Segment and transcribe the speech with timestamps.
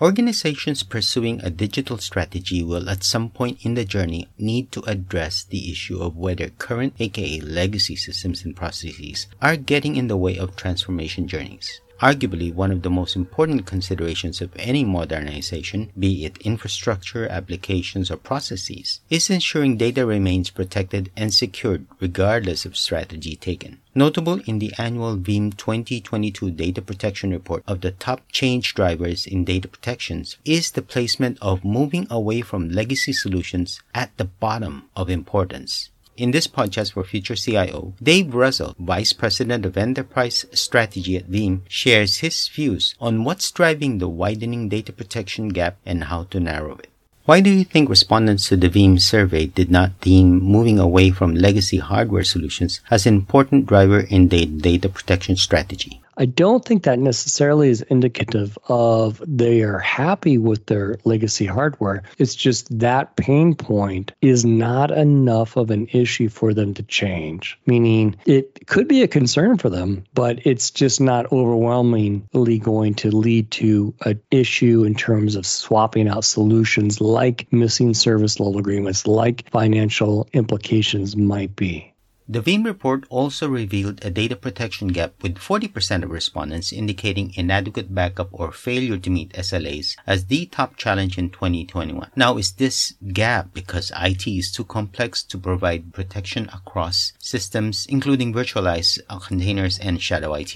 [0.00, 5.42] Organizations pursuing a digital strategy will at some point in the journey need to address
[5.42, 10.38] the issue of whether current aka legacy systems and processes are getting in the way
[10.38, 11.80] of transformation journeys.
[12.00, 18.16] Arguably, one of the most important considerations of any modernization, be it infrastructure, applications, or
[18.16, 23.80] processes, is ensuring data remains protected and secured regardless of strategy taken.
[23.96, 29.44] Notable in the annual Veeam 2022 Data Protection Report of the top change drivers in
[29.44, 35.10] data protections is the placement of moving away from legacy solutions at the bottom of
[35.10, 35.90] importance.
[36.18, 41.60] In this podcast for Future CIO, Dave Russell, Vice President of Enterprise Strategy at Veeam,
[41.68, 46.74] shares his views on what's driving the widening data protection gap and how to narrow
[46.78, 46.90] it.
[47.24, 51.36] Why do you think respondents to the Veeam survey did not deem moving away from
[51.36, 56.00] legacy hardware solutions as an important driver in the data protection strategy?
[56.20, 62.02] I don't think that necessarily is indicative of they are happy with their legacy hardware.
[62.18, 67.56] It's just that pain point is not enough of an issue for them to change,
[67.66, 73.12] meaning it could be a concern for them, but it's just not overwhelmingly going to
[73.12, 79.06] lead to an issue in terms of swapping out solutions like missing service level agreements,
[79.06, 81.94] like financial implications might be.
[82.30, 87.94] The Veeam report also revealed a data protection gap with 40% of respondents indicating inadequate
[87.94, 92.10] backup or failure to meet SLAs as the top challenge in 2021.
[92.14, 98.34] Now, is this gap because IT is too complex to provide protection across systems, including
[98.34, 100.54] virtualized containers and shadow IT?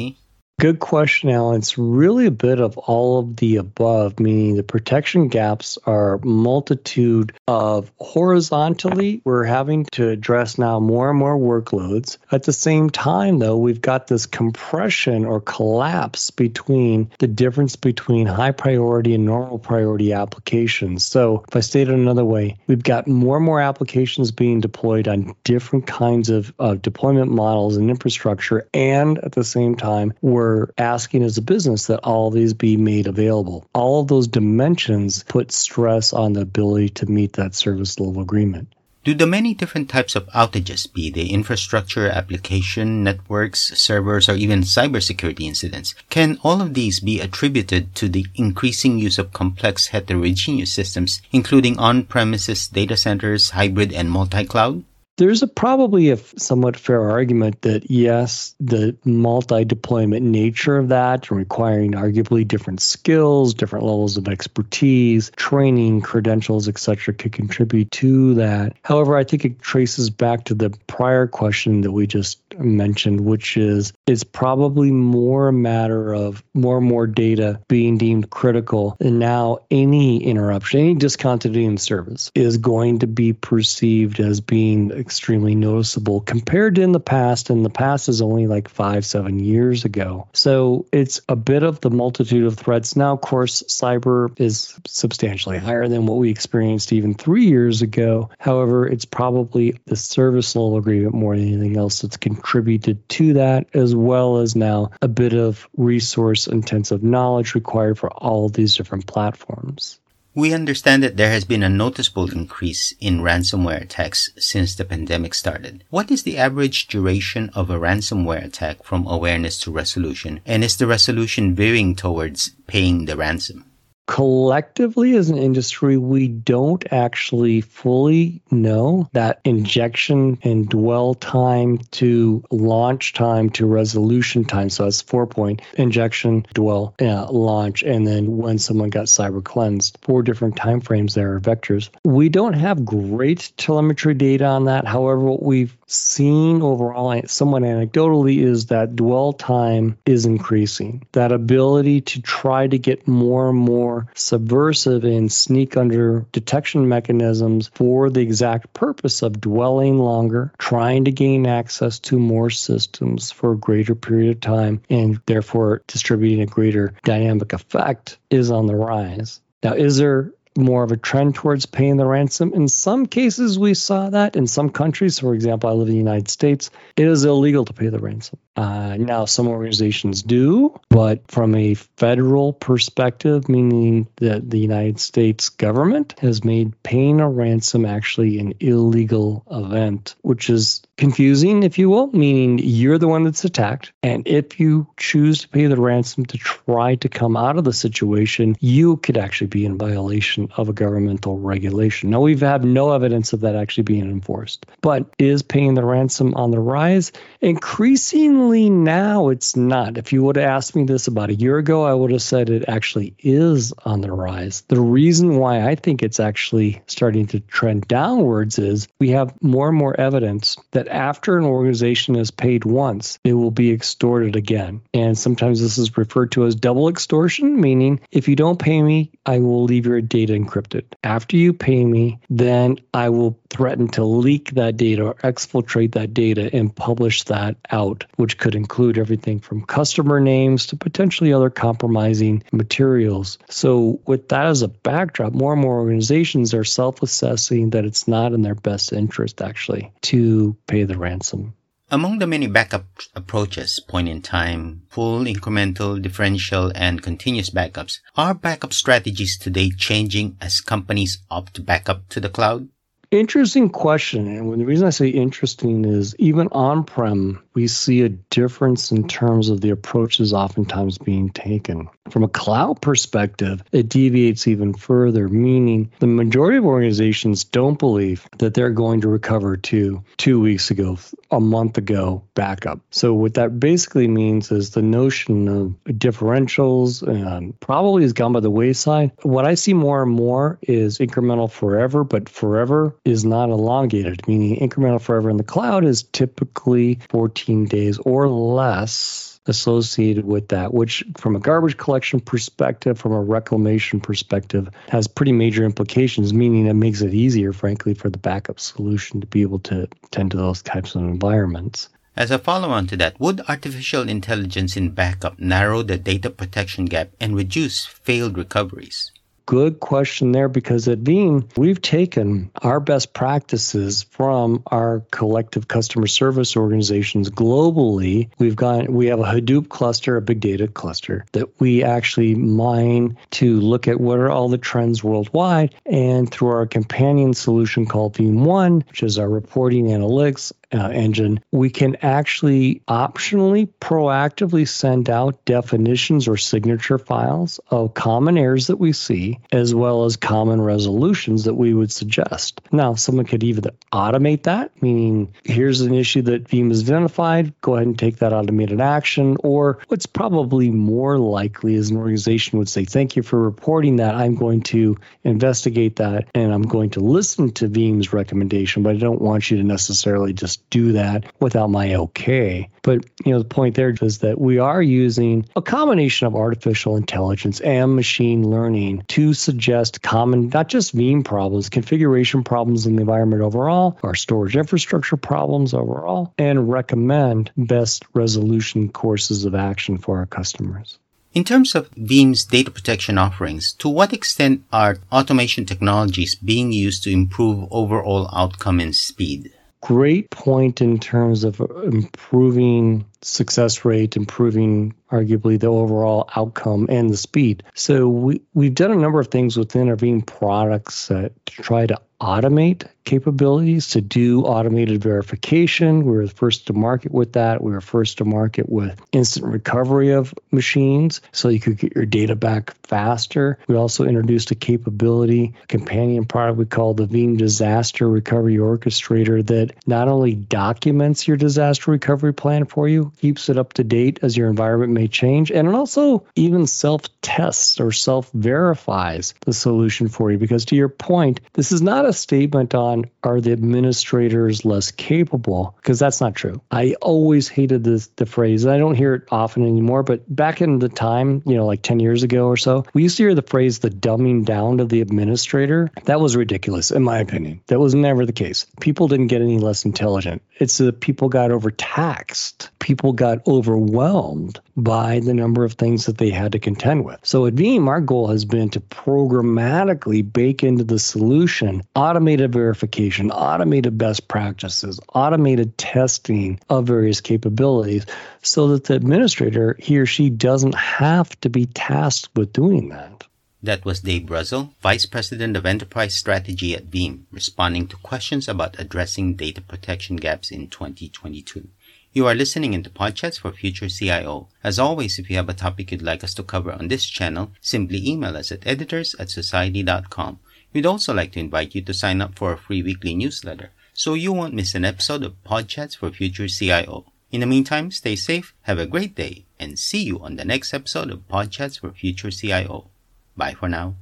[0.62, 1.58] Good question, Alan.
[1.58, 7.32] It's really a bit of all of the above, meaning the protection gaps are multitude
[7.48, 12.18] of horizontally, we're having to address now more and more workloads.
[12.30, 18.28] At the same time, though, we've got this compression or collapse between the difference between
[18.28, 21.04] high priority and normal priority applications.
[21.04, 25.08] So, if I state it another way, we've got more and more applications being deployed
[25.08, 30.51] on different kinds of, of deployment models and infrastructure, and at the same time, we're
[30.52, 33.64] we're asking as a business that all these be made available.
[33.74, 38.68] All of those dimensions put stress on the ability to meet that service level agreement.
[39.04, 44.60] Do the many different types of outages, be they infrastructure, application, networks, servers, or even
[44.60, 50.72] cybersecurity incidents, can all of these be attributed to the increasing use of complex heterogeneous
[50.72, 54.84] systems, including on-premises data centers, hybrid, and multi-cloud?
[55.22, 61.30] There's a, probably a somewhat fair argument that yes, the multi deployment nature of that,
[61.30, 68.76] requiring arguably different skills, different levels of expertise, training, credentials, etc., could contribute to that.
[68.82, 73.56] However, I think it traces back to the prior question that we just mentioned, which
[73.56, 78.96] is it's probably more a matter of more and more data being deemed critical.
[78.98, 84.90] And now any interruption, any discontinuity in service is going to be perceived as being
[85.12, 87.50] extremely noticeable compared to in the past.
[87.50, 90.28] And the past is only like five, seven years ago.
[90.32, 92.96] So it's a bit of the multitude of threats.
[92.96, 98.30] Now, of course, cyber is substantially higher than what we experienced even three years ago.
[98.38, 103.66] However, it's probably the service level agreement more than anything else that's contributed to that,
[103.74, 108.76] as well as now a bit of resource intensive knowledge required for all of these
[108.76, 110.00] different platforms.
[110.34, 115.34] We understand that there has been a noticeable increase in ransomware attacks since the pandemic
[115.34, 115.84] started.
[115.90, 120.40] What is the average duration of a ransomware attack from awareness to resolution?
[120.46, 123.66] And is the resolution veering towards paying the ransom?
[124.12, 132.44] Collectively as an industry, we don't actually fully know that injection and dwell time to
[132.50, 134.68] launch time to resolution time.
[134.68, 139.96] So that's four point injection, dwell, launch, and then when someone got cyber cleansed.
[140.02, 141.88] Four different time frames there are vectors.
[142.04, 144.86] We don't have great telemetry data on that.
[144.86, 151.06] However, what we've seen overall, somewhat anecdotally, is that dwell time is increasing.
[151.12, 157.70] That ability to try to get more and more subversive and sneak under detection mechanisms
[157.74, 163.52] for the exact purpose of dwelling longer, trying to gain access to more systems for
[163.52, 168.76] a greater period of time, and therefore distributing a greater dynamic effect is on the
[168.76, 169.40] rise.
[169.62, 172.52] Now, is there more of a trend towards paying the ransom.
[172.54, 174.36] In some cases, we saw that.
[174.36, 177.72] In some countries, for example, I live in the United States, it is illegal to
[177.72, 178.38] pay the ransom.
[178.54, 185.48] Uh, now, some organizations do, but from a federal perspective, meaning that the United States
[185.48, 191.88] government has made paying a ransom actually an illegal event, which is confusing, if you
[191.88, 193.92] will, meaning you're the one that's attacked.
[194.02, 197.72] And if you choose to pay the ransom to try to come out of the
[197.72, 202.10] situation, you could actually be in violation of a governmental regulation.
[202.10, 206.34] Now, we've had no evidence of that actually being enforced, but is paying the ransom
[206.34, 207.12] on the rise?
[207.40, 209.98] Increasingly now, it's not.
[209.98, 212.50] If you would have asked me this about a year ago, I would have said
[212.50, 214.62] it actually is on the rise.
[214.68, 219.68] The reason why I think it's actually starting to trend downwards is we have more
[219.68, 224.82] and more evidence that after an organization is paid once, it will be extorted again.
[224.94, 229.12] And sometimes this is referred to as double extortion, meaning if you don't pay me,
[229.26, 230.84] I will leave your data encrypted.
[231.04, 236.14] After you pay me, then I will threaten to leak that data or exfiltrate that
[236.14, 241.50] data and publish that out, which could include everything from customer names to potentially other
[241.50, 243.38] compromising materials.
[243.50, 248.08] So, with that as a backdrop, more and more organizations are self assessing that it's
[248.08, 251.54] not in their best interest actually to pay the ransom.
[251.92, 258.32] Among the many backup approaches, point in time, full, incremental, differential, and continuous backups, are
[258.32, 262.70] backup strategies today changing as companies opt to backup to the cloud?
[263.12, 264.26] Interesting question.
[264.26, 269.06] And the reason I say interesting is even on prem, we see a difference in
[269.06, 271.90] terms of the approaches oftentimes being taken.
[272.08, 278.26] From a cloud perspective, it deviates even further, meaning the majority of organizations don't believe
[278.38, 280.98] that they're going to recover to two weeks ago,
[281.30, 282.80] a month ago backup.
[282.90, 288.40] So, what that basically means is the notion of differentials um, probably has gone by
[288.40, 289.12] the wayside.
[289.22, 294.56] What I see more and more is incremental forever, but forever is not elongated, meaning
[294.56, 301.02] incremental forever in the cloud is typically 14 days or less associated with that, which,
[301.16, 306.74] from a garbage collection perspective, from a reclamation perspective, has pretty major implications, meaning it
[306.74, 310.62] makes it easier, frankly, for the backup solution to be able to tend to those
[310.62, 311.88] types of environments.
[312.16, 316.84] As a follow on to that, would artificial intelligence in backup narrow the data protection
[316.84, 319.10] gap and reduce failed recoveries?
[319.52, 326.06] Good question there because at Veeam, we've taken our best practices from our collective customer
[326.06, 328.30] service organizations globally.
[328.38, 333.18] We've got we have a Hadoop cluster, a big data cluster that we actually mine
[333.32, 335.74] to look at what are all the trends worldwide.
[335.84, 341.40] And through our companion solution called Veeam One, which is our reporting analytics uh, engine,
[341.52, 348.78] we can actually optionally, proactively send out definitions or signature files of common errors that
[348.78, 352.60] we see, as well as common resolutions that we would suggest.
[352.70, 357.74] Now, someone could even automate that, meaning here's an issue that Veeam has identified, go
[357.74, 362.68] ahead and take that automated action, or what's probably more likely is an organization would
[362.68, 364.14] say, Thank you for reporting that.
[364.14, 368.98] I'm going to investigate that and I'm going to listen to Veeam's recommendation, but I
[368.98, 372.68] don't want you to necessarily just do that without my okay.
[372.82, 376.96] But you know, the point there is that we are using a combination of artificial
[376.96, 383.02] intelligence and machine learning to suggest common, not just Veeam problems, configuration problems in the
[383.02, 390.18] environment overall, our storage infrastructure problems overall, and recommend best resolution courses of action for
[390.18, 390.98] our customers.
[391.34, 397.04] In terms of Veeam's data protection offerings, to what extent are automation technologies being used
[397.04, 399.50] to improve overall outcome and speed?
[399.82, 407.16] Great point in terms of improving success rate, improving arguably the overall outcome and the
[407.16, 407.64] speed.
[407.74, 412.00] So we, we've done a number of things within our Veeam products to try to
[412.22, 416.04] automate capabilities to do automated verification.
[416.04, 417.62] We were first to market with that.
[417.62, 422.06] We were first to market with instant recovery of machines so you could get your
[422.06, 423.58] data back faster.
[423.66, 429.44] We also introduced a capability, a companion product we call the Veeam Disaster Recovery Orchestrator
[429.48, 434.20] that not only documents your disaster recovery plan for you, keeps it up to date
[434.22, 439.52] as your environment may change, and it also even self tests or self verifies the
[439.52, 440.38] solution for you.
[440.38, 445.74] Because to your point, this is not a statement on are the administrators less capable,
[445.76, 446.60] because that's not true.
[446.70, 450.78] I always hated this, the phrase, I don't hear it often anymore, but back in
[450.78, 453.42] the time, you know, like 10 years ago or so, we used to hear the
[453.42, 455.90] phrase the dumbing down of the administrator.
[456.04, 457.60] That was ridiculous, in my opinion.
[457.66, 458.66] That was never the case.
[458.80, 460.42] People didn't get any less intelligent.
[460.56, 462.70] It's that people got overtaxed.
[462.78, 467.18] People got overwhelmed by the number of things that they had to contend with.
[467.22, 473.30] So at Veeam, our goal has been to programmatically bake into the solution automated verification,
[473.30, 478.04] automated best practices, automated testing of various capabilities
[478.42, 483.24] so that the administrator, he or she, doesn't have to be tasked with doing that.
[483.62, 488.80] That was Dave Russell, Vice President of Enterprise Strategy at Veeam, responding to questions about
[488.80, 491.68] addressing data protection gaps in 2022.
[492.12, 494.48] You are listening into Podchats for Future CIO.
[494.64, 497.52] As always, if you have a topic you'd like us to cover on this channel,
[497.60, 500.40] simply email us at editors at society.com.
[500.72, 504.14] We'd also like to invite you to sign up for a free weekly newsletter so
[504.14, 507.04] you won't miss an episode of Podchats for Future CIO.
[507.30, 510.72] In the meantime, stay safe, have a great day, and see you on the next
[510.72, 512.88] episode of Podchats for Future CIO.
[513.36, 513.96] Bye for now.